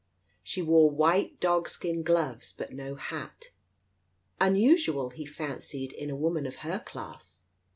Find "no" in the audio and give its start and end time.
2.73-2.95